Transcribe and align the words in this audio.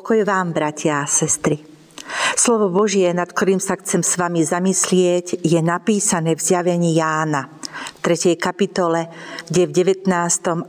Pokoj 0.00 0.24
vám, 0.24 0.56
bratia 0.56 1.04
a 1.04 1.04
sestry. 1.04 1.60
Slovo 2.32 2.72
Božie, 2.72 3.12
nad 3.12 3.28
ktorým 3.28 3.60
sa 3.60 3.76
chcem 3.76 4.00
s 4.00 4.16
vami 4.16 4.40
zamyslieť, 4.40 5.44
je 5.44 5.60
napísané 5.60 6.32
v 6.32 6.40
zjavení 6.40 6.96
Jána 6.96 7.52
v 7.68 8.08
3. 8.08 8.32
kapitole, 8.40 9.12
kde 9.52 9.68
v 9.68 9.92
19. 9.92 10.08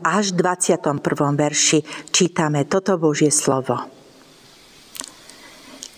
až 0.03 0.35
21. 0.35 0.83
verši 1.15 1.79
čítame 2.11 2.67
toto 2.67 2.99
Božie 2.99 3.31
slovo. 3.31 3.79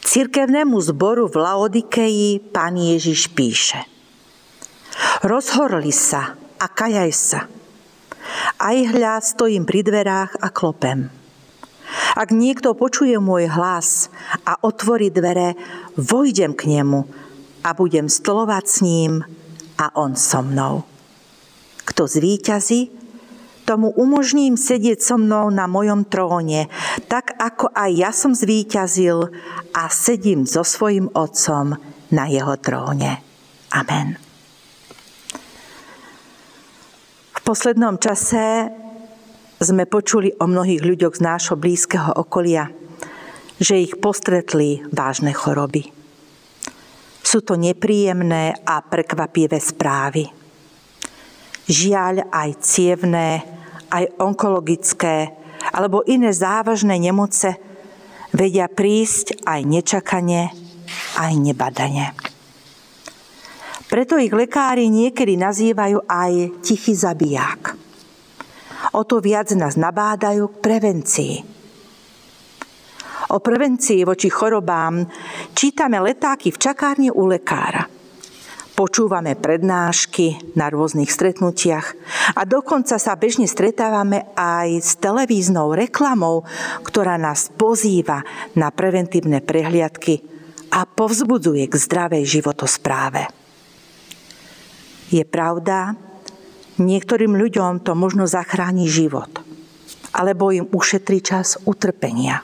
Cirkevnému 0.06 0.78
zboru 0.94 1.26
v 1.26 1.42
Laodikeji 1.42 2.38
pán 2.54 2.78
Ježiš 2.78 3.34
píše 3.34 3.82
Rozhorli 5.26 5.90
sa 5.90 6.38
a 6.38 6.70
kajaj 6.70 7.12
sa. 7.18 7.50
Aj 8.62 8.78
hľa 8.78 9.26
stojím 9.26 9.66
pri 9.66 9.82
dverách 9.82 10.38
a 10.38 10.54
klopem. 10.54 11.23
Ak 12.14 12.30
niekto 12.34 12.78
počuje 12.78 13.18
môj 13.18 13.50
hlas 13.50 14.14
a 14.46 14.58
otvorí 14.62 15.10
dvere, 15.10 15.58
vojdem 15.98 16.54
k 16.54 16.80
nemu 16.80 17.06
a 17.64 17.70
budem 17.74 18.12
stolovať 18.12 18.64
s 18.68 18.78
ním 18.84 19.24
a 19.80 19.86
on 19.98 20.14
so 20.14 20.44
mnou. 20.44 20.84
Kto 21.84 22.08
zvíťazí, 22.08 23.04
tomu 23.64 23.96
umožním 23.96 24.60
sedieť 24.60 25.00
so 25.00 25.16
mnou 25.16 25.48
na 25.48 25.72
mojom 25.72 26.04
tróne, 26.04 26.68
tak 27.08 27.32
ako 27.40 27.72
aj 27.72 27.92
ja 27.96 28.12
som 28.12 28.36
zvíťazil 28.36 29.32
a 29.72 29.84
sedím 29.88 30.44
so 30.44 30.68
svojim 30.68 31.08
otcom 31.16 31.80
na 32.12 32.26
jeho 32.28 32.60
tróne. 32.60 33.24
Amen. 33.72 34.20
V 37.34 37.40
poslednom 37.42 38.00
čase 38.00 38.72
sme 39.64 39.88
počuli 39.88 40.36
o 40.38 40.46
mnohých 40.46 40.84
ľuďoch 40.84 41.18
z 41.18 41.26
nášho 41.26 41.56
blízkeho 41.56 42.20
okolia, 42.20 42.70
že 43.58 43.80
ich 43.80 43.96
postretli 43.98 44.84
vážne 44.92 45.32
choroby. 45.32 45.88
Sú 47.24 47.42
to 47.42 47.56
nepríjemné 47.56 48.62
a 48.68 48.84
prekvapivé 48.84 49.58
správy. 49.58 50.28
Žiaľ 51.66 52.28
aj 52.30 52.50
cievné, 52.60 53.30
aj 53.88 54.06
onkologické 54.20 55.32
alebo 55.72 56.04
iné 56.04 56.36
závažné 56.36 57.00
nemoce 57.00 57.56
vedia 58.36 58.68
prísť 58.68 59.48
aj 59.48 59.60
nečakane, 59.64 60.52
aj 61.16 61.34
nebadane. 61.40 62.12
Preto 63.88 64.18
ich 64.18 64.34
lekári 64.34 64.90
niekedy 64.90 65.38
nazývajú 65.40 66.04
aj 66.10 66.66
tichý 66.66 66.98
zabiják 66.98 67.93
o 68.94 69.02
to 69.02 69.18
viac 69.20 69.50
nás 69.58 69.76
nabádajú 69.76 70.48
k 70.54 70.56
prevencii. 70.62 71.36
O 73.34 73.42
prevencii 73.42 74.06
voči 74.06 74.30
chorobám 74.30 75.10
čítame 75.58 75.98
letáky 75.98 76.54
v 76.54 76.62
čakárni 76.62 77.10
u 77.10 77.26
lekára. 77.26 77.90
Počúvame 78.74 79.38
prednášky 79.38 80.58
na 80.58 80.66
rôznych 80.70 81.10
stretnutiach 81.10 81.94
a 82.34 82.42
dokonca 82.42 82.98
sa 82.98 83.14
bežne 83.14 83.46
stretávame 83.46 84.34
aj 84.34 84.70
s 84.82 84.92
televíznou 84.98 85.78
reklamou, 85.78 86.42
ktorá 86.82 87.22
nás 87.22 87.54
pozýva 87.54 88.26
na 88.58 88.74
preventívne 88.74 89.46
prehliadky 89.46 90.26
a 90.74 90.90
povzbudzuje 90.90 91.70
k 91.70 91.76
zdravej 91.78 92.26
životospráve. 92.26 93.30
Je 95.14 95.22
pravda, 95.22 95.94
Niektorým 96.82 97.38
ľuďom 97.38 97.86
to 97.86 97.94
možno 97.94 98.26
zachráni 98.26 98.90
život, 98.90 99.30
alebo 100.10 100.50
im 100.50 100.66
ušetrí 100.74 101.22
čas 101.22 101.62
utrpenia. 101.70 102.42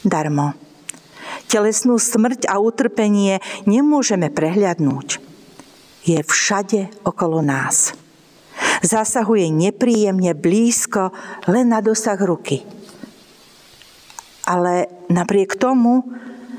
Darmo. 0.00 0.56
Telesnú 1.52 2.00
smrť 2.00 2.48
a 2.48 2.56
utrpenie 2.56 3.44
nemôžeme 3.68 4.32
prehľadnúť. 4.32 5.20
Je 6.08 6.18
všade 6.24 7.04
okolo 7.04 7.44
nás. 7.44 7.92
Zasahuje 8.82 9.52
nepríjemne 9.52 10.32
blízko 10.32 11.12
len 11.46 11.70
na 11.70 11.84
dosah 11.84 12.18
ruky. 12.18 12.64
Ale 14.48 14.90
napriek 15.12 15.54
tomu 15.60 16.02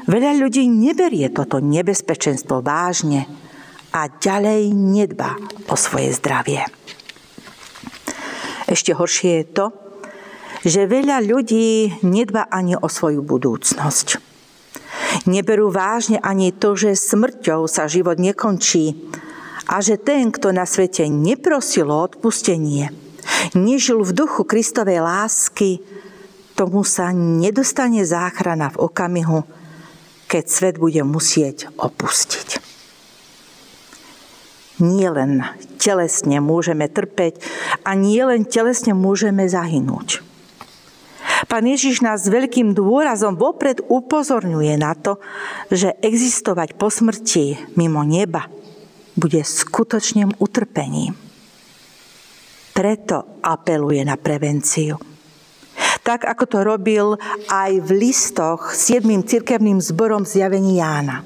veľa 0.07 0.39
ľudí 0.39 0.69
neberie 0.69 1.27
toto 1.33 1.59
nebezpečenstvo 1.59 2.63
vážne 2.63 3.27
a 3.93 4.09
ďalej 4.09 4.73
nedba 4.73 5.37
o 5.69 5.77
svoje 5.77 6.17
zdravie. 6.17 6.65
Ešte 8.65 8.97
horšie 8.97 9.31
je 9.37 9.45
to, 9.53 9.65
že 10.65 10.89
veľa 10.89 11.21
ľudí 11.21 12.01
nedba 12.01 12.49
ani 12.49 12.73
o 12.73 12.89
svoju 12.89 13.21
budúcnosť. 13.21 14.17
Neberú 15.29 15.69
vážne 15.69 16.17
ani 16.17 16.49
to, 16.49 16.73
že 16.73 16.97
smrťou 16.97 17.69
sa 17.69 17.85
život 17.85 18.17
nekončí 18.17 18.97
a 19.69 19.77
že 19.77 20.01
ten, 20.01 20.33
kto 20.33 20.49
na 20.49 20.65
svete 20.65 21.05
neprosil 21.05 21.85
o 21.85 22.01
odpustenie, 22.01 22.89
nežil 23.53 24.01
v 24.01 24.11
duchu 24.15 24.41
Kristovej 24.41 25.05
lásky, 25.05 25.85
tomu 26.57 26.81
sa 26.81 27.13
nedostane 27.13 28.01
záchrana 28.01 28.73
v 28.73 28.89
okamihu, 28.89 29.45
keď 30.25 30.43
svet 30.49 30.75
bude 30.81 31.05
musieť 31.05 31.69
opustiť 31.77 32.72
nie 34.83 35.07
len 35.07 35.47
telesne 35.79 36.43
môžeme 36.43 36.91
trpeť 36.91 37.39
a 37.87 37.95
nie 37.95 38.19
len 38.19 38.43
telesne 38.43 38.91
môžeme 38.91 39.47
zahynúť. 39.47 40.19
Pán 41.47 41.63
Ježiš 41.63 42.03
nás 42.03 42.27
s 42.27 42.31
veľkým 42.31 42.75
dôrazom 42.75 43.39
vopred 43.39 43.79
upozorňuje 43.87 44.75
na 44.75 44.95
to, 44.95 45.19
že 45.71 45.95
existovať 46.03 46.75
po 46.75 46.91
smrti 46.91 47.75
mimo 47.79 48.03
neba 48.03 48.47
bude 49.13 49.41
skutočným 49.45 50.41
utrpením. 50.41 51.13
Preto 52.73 53.37
apeluje 53.45 54.01
na 54.01 54.17
prevenciu. 54.17 54.97
Tak 56.01 56.25
ako 56.25 56.43
to 56.49 56.59
robil 56.65 57.07
aj 57.47 57.71
v 57.85 57.89
listoch 58.09 58.73
siedmým 58.73 59.23
cirkevným 59.23 59.77
zborom 59.77 60.25
zjavení 60.25 60.81
Jána. 60.81 61.21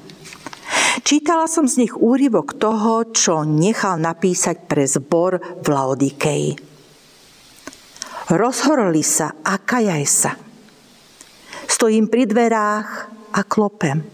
Čítala 1.04 1.48
som 1.48 1.68
z 1.68 1.86
nich 1.86 1.94
úryvok 1.96 2.56
toho, 2.56 3.08
čo 3.12 3.44
nechal 3.44 4.00
napísať 4.00 4.68
pre 4.68 4.84
zbor 4.84 5.62
v 5.62 5.66
Laodikeji. 5.66 6.52
Rozhorli 8.28 9.00
sa 9.00 9.32
a 9.40 9.56
kajaj 9.56 10.04
sa. 10.04 10.32
Stojím 11.64 12.12
pri 12.12 12.28
dverách 12.28 12.88
a 13.32 13.40
klopem. 13.44 14.04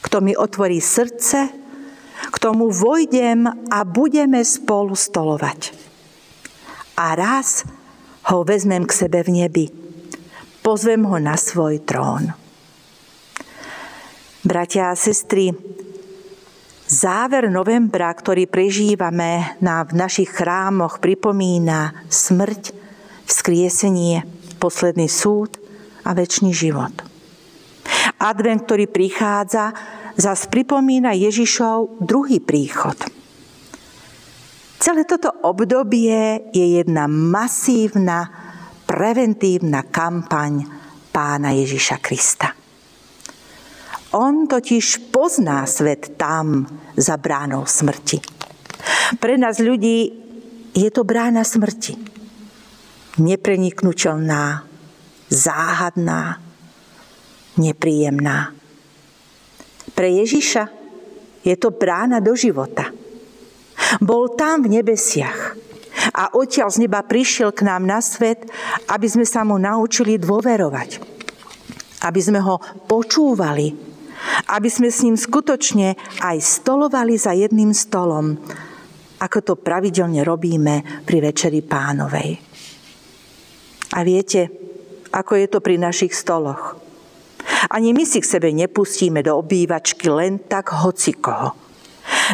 Kto 0.00 0.20
mi 0.20 0.36
otvorí 0.36 0.80
srdce, 0.80 1.38
k 2.28 2.36
tomu 2.36 2.68
vojdem 2.68 3.48
a 3.48 3.80
budeme 3.88 4.44
spolu 4.44 4.92
stolovať. 4.92 5.72
A 7.00 7.16
raz 7.16 7.64
ho 8.28 8.44
vezmem 8.44 8.84
k 8.84 8.92
sebe 8.92 9.24
v 9.24 9.44
nebi. 9.44 9.66
Pozvem 10.60 11.08
ho 11.08 11.16
na 11.16 11.40
svoj 11.40 11.80
trón. 11.88 12.36
Bratia 14.50 14.90
a 14.90 14.98
sestry, 14.98 15.54
záver 16.90 17.46
novembra, 17.54 18.10
ktorý 18.10 18.50
prežívame 18.50 19.54
na, 19.62 19.86
v 19.86 19.94
našich 19.94 20.26
chrámoch, 20.26 20.98
pripomína 20.98 22.10
smrť, 22.10 22.74
vzkriesenie, 23.30 24.26
posledný 24.58 25.06
súd 25.06 25.54
a 26.02 26.18
väčší 26.18 26.50
život. 26.50 26.90
Advent, 28.18 28.66
ktorý 28.66 28.90
prichádza, 28.90 29.70
zas 30.18 30.50
pripomína 30.50 31.14
Ježišov 31.14 32.02
druhý 32.02 32.42
príchod. 32.42 32.98
Celé 34.82 35.06
toto 35.06 35.30
obdobie 35.46 36.50
je 36.50 36.66
jedna 36.82 37.06
masívna 37.06 38.26
preventívna 38.82 39.86
kampaň 39.86 40.66
pána 41.14 41.54
Ježiša 41.54 42.02
Krista. 42.02 42.59
On 44.10 44.46
totiž 44.46 45.14
pozná 45.14 45.62
svet 45.70 46.18
tam 46.18 46.66
za 46.98 47.14
bránou 47.14 47.62
smrti. 47.62 48.18
Pre 49.22 49.34
nás 49.38 49.62
ľudí 49.62 50.10
je 50.74 50.90
to 50.90 51.06
brána 51.06 51.46
smrti. 51.46 51.94
Nepreniknutelná, 53.22 54.66
záhadná, 55.30 56.42
nepríjemná. 57.54 58.50
Pre 59.94 60.08
Ježiša 60.10 60.64
je 61.46 61.54
to 61.54 61.70
brána 61.70 62.18
do 62.18 62.34
života. 62.34 62.90
Bol 64.02 64.34
tam 64.34 64.66
v 64.66 64.78
nebesiach 64.80 65.54
a 66.14 66.34
odtiaľ 66.34 66.70
z 66.70 66.86
neba 66.86 67.02
prišiel 67.02 67.54
k 67.54 67.66
nám 67.66 67.86
na 67.86 68.02
svet, 68.02 68.46
aby 68.90 69.06
sme 69.06 69.26
sa 69.26 69.46
mu 69.46 69.58
naučili 69.58 70.18
dôverovať. 70.18 70.90
Aby 72.00 72.20
sme 72.22 72.40
ho 72.40 72.56
počúvali, 72.88 73.89
aby 74.48 74.68
sme 74.72 74.88
s 74.88 75.04
ním 75.04 75.18
skutočne 75.18 75.98
aj 76.24 76.36
stolovali 76.40 77.18
za 77.20 77.36
jedným 77.36 77.74
stolom, 77.76 78.38
ako 79.20 79.38
to 79.44 79.54
pravidelne 79.60 80.24
robíme 80.24 81.04
pri 81.04 81.18
Večeri 81.20 81.60
pánovej. 81.60 82.30
A 83.90 83.98
viete, 84.06 84.48
ako 85.10 85.32
je 85.34 85.46
to 85.50 85.58
pri 85.60 85.76
našich 85.76 86.14
stoloch. 86.14 86.78
Ani 87.68 87.90
my 87.90 88.06
si 88.06 88.22
k 88.22 88.30
sebe 88.38 88.48
nepustíme 88.54 89.20
do 89.20 89.36
obývačky 89.42 90.06
len 90.08 90.40
tak 90.46 90.70
hocikoho. 90.70 91.52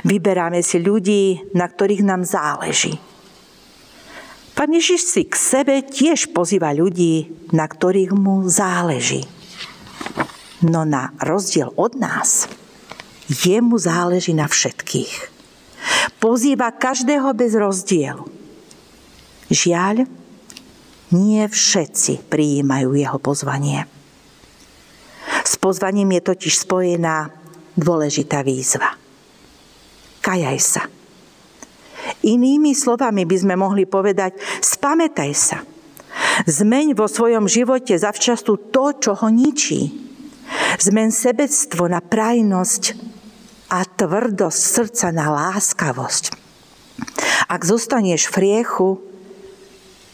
Vyberáme 0.05 0.61
si 0.61 0.79
ľudí, 0.79 1.41
na 1.56 1.67
ktorých 1.67 2.05
nám 2.05 2.23
záleží. 2.23 3.00
Pán 4.56 4.73
Ježiš 4.73 5.05
si 5.05 5.23
k 5.29 5.37
sebe 5.37 5.85
tiež 5.85 6.32
pozýva 6.32 6.73
ľudí, 6.73 7.29
na 7.52 7.69
ktorých 7.69 8.12
mu 8.17 8.49
záleží. 8.49 9.29
No 10.67 10.83
na 10.83 11.15
rozdiel 11.23 11.71
od 11.79 11.95
nás, 11.95 12.51
jemu 13.31 13.79
záleží 13.79 14.35
na 14.35 14.51
všetkých. 14.51 15.31
Pozýva 16.19 16.75
každého 16.75 17.31
bez 17.39 17.55
rozdielu. 17.55 18.27
Žiaľ, 19.47 20.11
nie 21.15 21.43
všetci 21.47 22.27
prijímajú 22.27 22.99
jeho 22.99 23.19
pozvanie. 23.23 23.87
S 25.47 25.55
pozvaním 25.55 26.19
je 26.19 26.35
totiž 26.35 26.67
spojená 26.67 27.31
dôležitá 27.79 28.43
výzva. 28.43 28.99
Kajaj 30.19 30.59
sa. 30.59 30.83
Inými 32.27 32.75
slovami 32.75 33.23
by 33.23 33.37
sme 33.39 33.55
mohli 33.55 33.87
povedať, 33.87 34.35
spamätaj 34.59 35.31
sa. 35.31 35.62
Zmeň 36.43 36.99
vo 36.99 37.07
svojom 37.07 37.47
živote 37.47 37.95
zavčasu 37.95 38.75
to, 38.75 38.85
čo 38.99 39.15
ho 39.15 39.31
ničí. 39.31 40.06
Zmeň 40.76 41.08
sebectvo 41.08 41.88
na 41.88 42.05
prajnosť 42.05 42.96
a 43.73 43.82
tvrdosť 43.82 44.61
srdca 44.61 45.08
na 45.11 45.26
láskavosť. 45.32 46.25
Ak 47.49 47.64
zostaneš 47.64 48.28
v 48.28 48.34
friechu, 48.34 48.88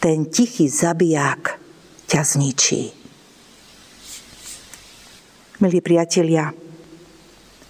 ten 0.02 0.26
tichý 0.26 0.66
zabiják 0.66 1.58
ťa 2.10 2.20
zničí. 2.22 2.82
Milí 5.62 5.78
priatelia, 5.78 6.50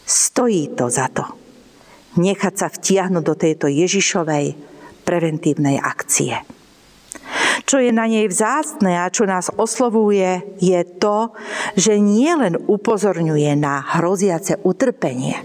stojí 0.09 0.73
to 0.73 0.89
za 0.89 1.13
to 1.13 1.43
nechať 2.17 2.55
sa 2.57 2.69
vtiahnuť 2.69 3.25
do 3.25 3.35
tejto 3.37 3.67
Ježišovej 3.73 4.57
preventívnej 5.05 5.81
akcie. 5.81 6.45
Čo 7.63 7.79
je 7.79 7.95
na 7.95 8.11
nej 8.11 8.27
vzácne 8.27 9.01
a 9.01 9.13
čo 9.13 9.25
nás 9.25 9.49
oslovuje, 9.55 10.59
je 10.59 10.81
to, 10.99 11.33
že 11.79 12.03
nielen 12.03 12.59
upozorňuje 12.69 13.53
na 13.55 13.81
hroziace 13.97 14.59
utrpenie, 14.67 15.39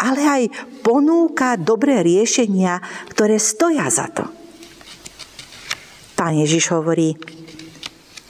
ale 0.00 0.20
aj 0.20 0.42
ponúka 0.84 1.56
dobré 1.60 2.04
riešenia, 2.04 2.80
ktoré 3.12 3.40
stoja 3.40 3.88
za 3.88 4.08
to. 4.12 4.24
Pán 6.16 6.36
Ježiš 6.36 6.76
hovorí, 6.76 7.16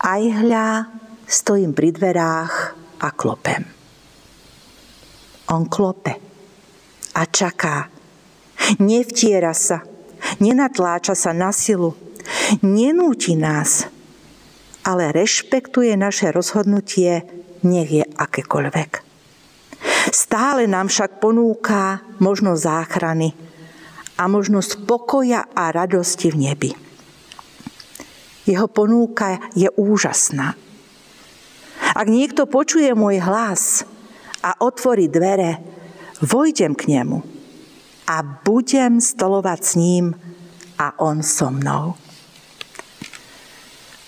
aj 0.01 0.23
hľa 0.47 0.69
stojím 1.27 1.75
pri 1.75 1.91
dverách 1.91 2.55
a 3.03 3.09
klopem. 3.15 3.63
On 5.51 5.67
klope 5.67 6.15
a 7.19 7.23
čaká. 7.27 7.91
Nevtiera 8.79 9.51
sa, 9.51 9.83
nenatláča 10.39 11.19
sa 11.19 11.35
na 11.35 11.51
silu, 11.51 12.10
nenúti 12.59 13.39
nás, 13.39 13.87
ale 14.83 15.15
rešpektuje 15.15 15.95
naše 15.95 16.35
rozhodnutie, 16.35 17.23
nech 17.63 17.91
je 17.91 18.05
akékoľvek. 18.05 18.91
Stále 20.11 20.67
nám 20.67 20.91
však 20.91 21.23
ponúka 21.23 22.03
možnosť 22.19 22.61
záchrany 22.61 23.29
a 24.19 24.29
možnosť 24.29 24.85
pokoja 24.85 25.47
a 25.53 25.73
radosti 25.73 26.29
v 26.29 26.37
nebi. 26.51 26.71
Jeho 28.49 28.67
ponúka 28.67 29.39
je 29.55 29.69
úžasná. 29.71 30.57
Ak 31.91 32.07
niekto 32.09 32.49
počuje 32.49 32.93
môj 32.97 33.21
hlas 33.23 33.85
a 34.41 34.57
otvorí 34.61 35.09
dvere, 35.09 35.61
vojdem 36.25 36.73
k 36.77 36.99
nemu 36.99 37.19
a 38.09 38.17
budem 38.25 38.99
stolovať 38.99 39.61
s 39.61 39.73
ním 39.77 40.05
a 40.81 40.97
on 40.99 41.21
so 41.21 41.53
mnou. 41.53 42.10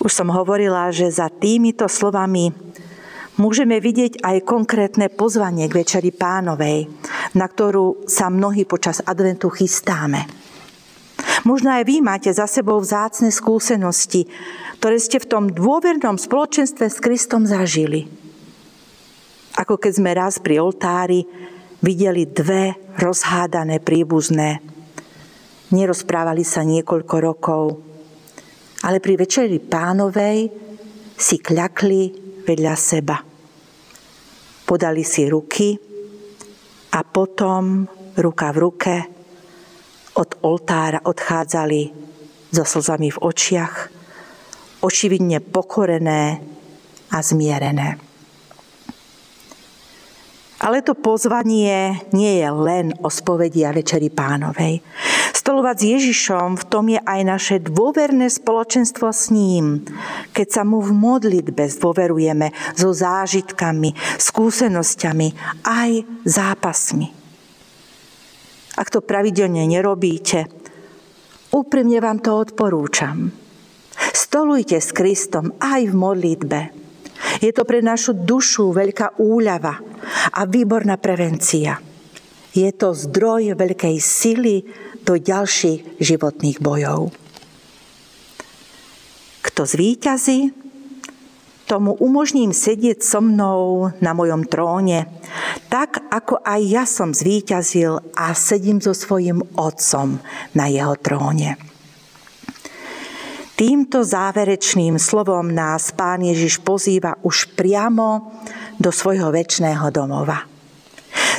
Už 0.02 0.10
som 0.10 0.34
hovorila, 0.34 0.90
že 0.90 1.06
za 1.14 1.31
týmito 1.31 1.87
slovami 1.87 2.50
môžeme 3.38 3.78
vidieť 3.78 4.19
aj 4.19 4.43
konkrétne 4.43 5.06
pozvanie 5.06 5.70
k 5.70 5.78
Večeri 5.78 6.10
pánovej, 6.10 6.90
na 7.38 7.46
ktorú 7.46 8.10
sa 8.10 8.26
mnohí 8.26 8.66
počas 8.66 8.99
adventu 9.06 9.46
chystáme. 9.46 10.26
Možno 11.46 11.70
aj 11.70 11.87
vy 11.87 12.02
máte 12.02 12.34
za 12.34 12.50
sebou 12.50 12.82
vzácne 12.82 13.31
skúsenosti, 13.31 14.26
ktoré 14.82 14.99
ste 14.99 15.22
v 15.22 15.31
tom 15.31 15.44
dôvernom 15.46 16.19
spoločenstve 16.19 16.90
s 16.90 16.99
Kristom 16.99 17.46
zažili. 17.46 18.10
Ako 19.54 19.78
keď 19.78 19.93
sme 19.94 20.10
raz 20.19 20.43
pri 20.43 20.58
oltári 20.58 21.22
videli 21.78 22.26
dve 22.26 22.75
rozhádané 22.99 23.78
príbuzné. 23.78 24.58
Nerozprávali 25.70 26.43
sa 26.43 26.66
niekoľko 26.66 27.14
rokov, 27.22 27.91
ale 28.82 28.99
pri 28.99 29.14
večeri 29.14 29.62
pánovej 29.62 30.38
si 31.14 31.37
kľakli 31.38 32.02
vedľa 32.43 32.75
seba. 32.75 33.17
Podali 34.67 35.05
si 35.06 35.29
ruky 35.31 35.79
a 36.93 37.00
potom 37.06 37.87
ruka 38.19 38.49
v 38.50 38.58
ruke 38.58 38.94
od 40.19 40.31
oltára 40.44 41.00
odchádzali 41.06 41.82
so 42.52 42.64
slzami 42.67 43.08
v 43.08 43.19
očiach, 43.23 43.75
očividne 44.85 45.40
pokorené 45.40 46.43
a 47.08 47.19
zmierené. 47.23 47.96
Ale 50.62 50.78
to 50.87 50.94
pozvanie 50.94 52.06
nie 52.14 52.38
je 52.38 52.49
len 52.55 52.94
o 53.02 53.11
spovedi 53.11 53.67
a 53.67 53.75
večeri 53.75 54.14
pánovej. 54.14 54.78
Stolovať 55.42 55.74
s 55.74 55.88
Ježišom, 55.98 56.54
v 56.54 56.64
tom 56.70 56.86
je 56.86 57.02
aj 57.02 57.20
naše 57.26 57.56
dôverné 57.58 58.30
spoločenstvo 58.30 59.10
s 59.10 59.34
ním. 59.34 59.82
Keď 60.30 60.46
sa 60.46 60.62
mu 60.62 60.78
v 60.78 60.94
modlitbe 60.94 61.66
zdôverujeme 61.66 62.54
so 62.78 62.94
zážitkami, 62.94 63.90
skúsenosťami, 64.22 65.28
aj 65.66 66.06
zápasmi. 66.22 67.11
Ak 68.78 68.94
to 68.94 69.02
pravidelne 69.02 69.66
nerobíte, 69.66 70.46
úprimne 71.50 71.99
vám 71.99 72.22
to 72.22 72.38
odporúčam. 72.38 73.34
Stolujte 74.14 74.78
s 74.78 74.94
Kristom 74.94 75.58
aj 75.58 75.90
v 75.90 75.94
modlitbe. 75.99 76.61
Je 77.42 77.50
to 77.50 77.66
pre 77.66 77.82
našu 77.82 78.14
dušu 78.14 78.70
veľká 78.70 79.18
úľava 79.18 79.75
a 80.38 80.46
výborná 80.46 81.02
prevencia. 81.02 81.82
Je 82.52 82.68
to 82.76 82.92
zdroj 82.92 83.56
veľkej 83.56 83.97
sily 83.97 84.68
do 85.02 85.16
ďalších 85.16 85.99
životných 85.99 86.59
bojov. 86.61 87.12
Kto 89.42 89.62
zvíťazí, 89.64 90.52
tomu 91.64 91.97
umožním 91.97 92.52
sedieť 92.52 93.00
so 93.00 93.25
mnou 93.25 93.97
na 94.04 94.12
mojom 94.12 94.44
tróne, 94.44 95.09
tak 95.73 96.04
ako 96.12 96.44
aj 96.44 96.61
ja 96.68 96.85
som 96.85 97.16
zvíťazil 97.16 98.12
a 98.12 98.37
sedím 98.37 98.76
so 98.85 98.92
svojim 98.92 99.40
otcom 99.56 100.21
na 100.52 100.68
jeho 100.68 100.92
tróne. 101.00 101.56
Týmto 103.56 104.04
záverečným 104.04 105.00
slovom 105.00 105.49
nás 105.49 105.97
Pán 105.97 106.21
Ježiš 106.21 106.61
pozýva 106.61 107.16
už 107.25 107.56
priamo 107.56 108.37
do 108.76 108.92
svojho 108.92 109.32
väčšného 109.32 109.88
domova. 109.88 110.51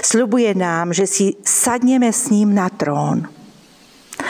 Sľubuje 0.03 0.51
nám, 0.53 0.91
že 0.91 1.07
si 1.07 1.39
sadneme 1.41 2.11
s 2.11 2.27
ním 2.27 2.51
na 2.51 2.67
trón. 2.67 3.31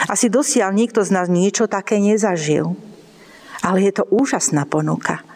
Asi 0.06 0.30
dosiaľ 0.30 0.70
nikto 0.70 1.02
z 1.02 1.10
nás 1.10 1.26
niečo 1.26 1.66
také 1.66 1.98
nezažil. 1.98 2.78
Ale 3.60 3.82
je 3.82 3.92
to 3.92 4.06
úžasná 4.08 4.64
ponuka– 4.64 5.20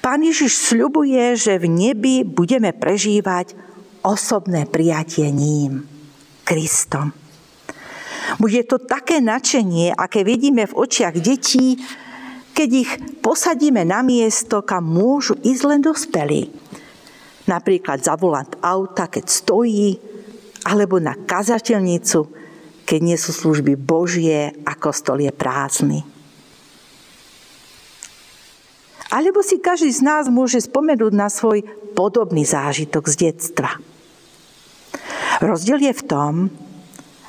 Pán 0.00 0.24
Ježiš 0.24 0.72
sľubuje, 0.72 1.36
že 1.36 1.60
v 1.60 1.66
nebi 1.68 2.14
budeme 2.24 2.72
prežívať 2.72 3.52
osobné 4.06 4.64
prijatie 4.64 5.28
ním, 5.28 5.84
Kristom. 6.46 7.12
Bude 8.42 8.66
to 8.66 8.82
také 8.82 9.22
načenie, 9.22 9.94
aké 9.94 10.26
vidíme 10.26 10.66
v 10.66 10.76
očiach 10.76 11.14
detí, 11.14 11.78
keď 12.56 12.68
ich 12.72 12.90
posadíme 13.20 13.84
na 13.84 14.00
miesto, 14.00 14.64
kam 14.64 14.88
môžu 14.88 15.36
ísť 15.44 15.62
len 15.68 15.80
dospelí. 15.84 16.48
Napríklad 17.46 18.02
za 18.02 18.18
volant 18.18 18.58
auta, 18.58 19.06
keď 19.06 19.24
stojí, 19.30 19.94
alebo 20.66 20.98
na 20.98 21.14
kazateľnicu, 21.14 22.26
keď 22.82 23.00
nie 23.02 23.18
sú 23.18 23.30
služby 23.30 23.78
Božie 23.78 24.50
a 24.66 24.72
kostol 24.74 25.22
je 25.22 25.30
prázdny. 25.30 26.02
Alebo 29.14 29.42
si 29.46 29.62
každý 29.62 29.94
z 29.94 30.02
nás 30.02 30.26
môže 30.26 30.58
spomenúť 30.58 31.12
na 31.14 31.30
svoj 31.30 31.62
podobný 31.94 32.42
zážitok 32.42 33.06
z 33.06 33.30
detstva. 33.30 33.78
Rozdiel 35.38 35.78
je 35.86 35.94
v 35.94 36.06
tom, 36.06 36.32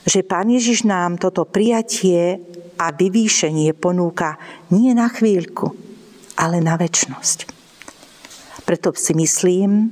že 0.08 0.26
Pán 0.26 0.50
Ježiš 0.50 0.88
nám 0.88 1.22
toto 1.22 1.46
prijatie 1.46 2.42
a 2.80 2.90
vyvýšenie 2.96 3.76
ponúka 3.78 4.40
nie 4.74 4.96
na 4.98 5.12
chvíľku, 5.12 5.76
ale 6.40 6.64
na 6.64 6.80
väčnosť. 6.80 7.50
Preto 8.64 8.92
si 8.96 9.14
myslím, 9.16 9.92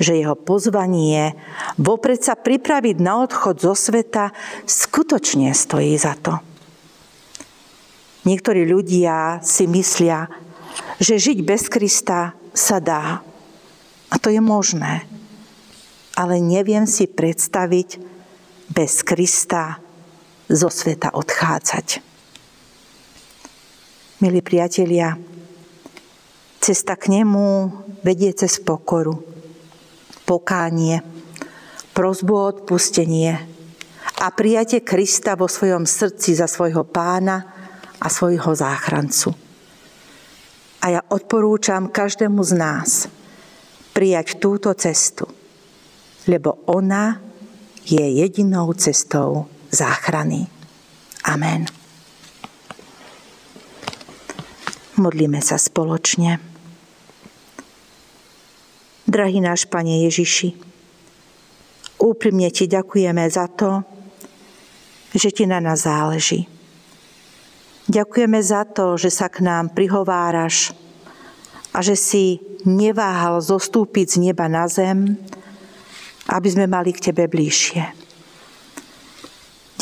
že 0.00 0.16
jeho 0.16 0.32
pozvanie 0.32 1.36
vopred 1.76 2.24
sa 2.24 2.32
pripraviť 2.32 2.96
na 2.98 3.20
odchod 3.20 3.60
zo 3.60 3.76
sveta 3.76 4.32
skutočne 4.64 5.52
stojí 5.52 5.92
za 6.00 6.16
to. 6.16 6.40
Niektorí 8.24 8.64
ľudia 8.64 9.44
si 9.44 9.68
myslia, 9.68 10.28
že 10.96 11.20
žiť 11.20 11.38
bez 11.44 11.68
Krista 11.68 12.32
sa 12.56 12.80
dá. 12.80 13.20
A 14.10 14.14
to 14.16 14.32
je 14.32 14.40
možné. 14.40 15.04
Ale 16.16 16.40
neviem 16.40 16.84
si 16.88 17.08
predstaviť 17.08 18.00
bez 18.72 19.04
Krista 19.04 19.80
zo 20.50 20.68
sveta 20.68 21.14
odchádzať. 21.16 22.02
Milí 24.20 24.44
priatelia, 24.44 25.16
cesta 26.60 26.92
k 27.00 27.08
nemu 27.08 27.72
vedie 28.04 28.36
cez 28.36 28.60
pokoru, 28.60 29.29
pokánie, 30.30 31.02
prozbu 31.90 32.32
o 32.38 32.46
odpustenie 32.54 33.34
a 34.22 34.30
prijatie 34.30 34.78
Krista 34.86 35.34
vo 35.34 35.50
svojom 35.50 35.82
srdci 35.82 36.38
za 36.38 36.46
svojho 36.46 36.86
pána 36.86 37.50
a 37.98 38.06
svojho 38.06 38.54
záchrancu. 38.54 39.34
A 40.80 40.86
ja 40.94 41.02
odporúčam 41.10 41.90
každému 41.90 42.46
z 42.46 42.52
nás 42.54 42.90
prijať 43.90 44.38
túto 44.38 44.70
cestu, 44.78 45.26
lebo 46.30 46.62
ona 46.70 47.18
je 47.82 48.00
jedinou 48.22 48.70
cestou 48.78 49.50
záchrany. 49.74 50.46
Amen. 51.26 51.66
Modlíme 54.94 55.42
sa 55.42 55.58
spoločne. 55.58 56.49
Drahý 59.20 59.44
náš 59.44 59.68
Pane 59.68 60.08
Ježiši, 60.08 60.56
úprimne 62.00 62.48
Ti 62.48 62.64
ďakujeme 62.64 63.20
za 63.28 63.52
to, 63.52 63.84
že 65.12 65.28
Ti 65.28 65.44
na 65.44 65.60
nás 65.60 65.84
záleží. 65.84 66.48
Ďakujeme 67.84 68.40
za 68.40 68.64
to, 68.64 68.96
že 68.96 69.12
sa 69.12 69.28
k 69.28 69.44
nám 69.44 69.76
prihováraš 69.76 70.72
a 71.76 71.84
že 71.84 72.00
si 72.00 72.40
neváhal 72.64 73.44
zostúpiť 73.44 74.16
z 74.16 74.32
neba 74.32 74.48
na 74.48 74.64
zem, 74.72 75.20
aby 76.24 76.48
sme 76.48 76.64
mali 76.64 76.96
k 76.96 77.12
Tebe 77.12 77.28
bližšie. 77.28 77.92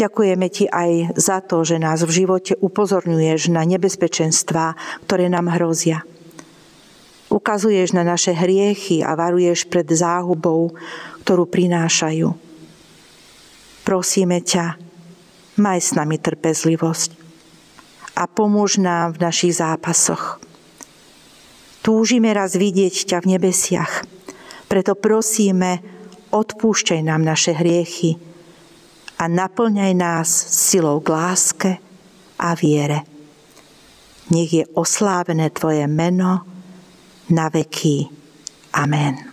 Ďakujeme 0.02 0.46
Ti 0.50 0.66
aj 0.66 1.14
za 1.14 1.46
to, 1.46 1.62
že 1.62 1.78
nás 1.78 2.02
v 2.02 2.26
živote 2.26 2.58
upozorňuješ 2.58 3.54
na 3.54 3.62
nebezpečenstvá, 3.62 4.74
ktoré 5.06 5.30
nám 5.30 5.54
hrozia. 5.54 6.02
Ukazuješ 7.28 7.92
na 7.92 8.04
naše 8.04 8.32
hriechy 8.32 9.04
a 9.04 9.12
varuješ 9.12 9.68
pred 9.68 9.84
záhubou, 9.84 10.72
ktorú 11.24 11.44
prinášajú. 11.44 12.32
Prosíme 13.84 14.40
ťa, 14.40 14.80
maj 15.60 15.80
s 15.80 15.92
nami 15.92 16.16
trpezlivosť 16.16 17.10
a 18.16 18.24
pomôž 18.24 18.80
nám 18.80 19.16
v 19.16 19.28
našich 19.28 19.60
zápasoch. 19.60 20.40
Túžime 21.84 22.32
raz 22.32 22.56
vidieť 22.56 23.12
ťa 23.12 23.18
v 23.24 23.30
nebesiach, 23.36 24.08
preto 24.68 24.96
prosíme, 24.96 25.80
odpúšťaj 26.32 27.00
nám 27.04 27.24
naše 27.24 27.56
hriechy, 27.56 28.20
a 29.18 29.26
naplňaj 29.26 29.92
nás 29.98 30.30
silou 30.30 31.02
k 31.02 31.10
láske 31.10 31.70
a 32.38 32.54
viere. 32.54 33.02
Nech 34.30 34.50
je 34.54 34.64
oslávené 34.78 35.50
Tvoje 35.50 35.84
meno 35.90 36.46
na 37.30 37.48
veky. 37.48 38.08
Amen. 38.72 39.27